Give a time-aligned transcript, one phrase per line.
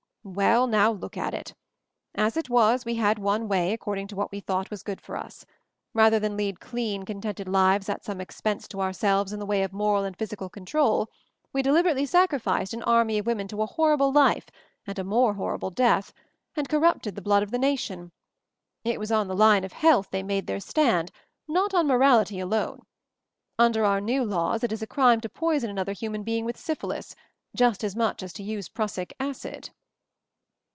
[0.23, 1.55] "Well, now, look at it.
[2.13, 5.17] As it was, we had one way, according to what we thought was good for
[5.17, 5.47] us.
[5.95, 8.81] Rather than lead clean, con MOVING THE MOUNTAIN 113 tented lives at some expense to
[8.81, 11.09] ourselves in the way of moral and physical control,
[11.51, 14.45] we deliberately sacrificed an army of women to a horrible life
[14.85, 16.13] and a more horrible death,
[16.55, 18.11] and corrupted the blood of the nation.
[18.83, 21.09] It was on the line of health they made their stand,
[21.47, 22.83] not on 'morality* alone.
[23.57, 26.45] Under our new laws it is held a crime to poison another hu man being
[26.45, 27.15] with syphilis,
[27.55, 29.71] just as much as to use prussic acid."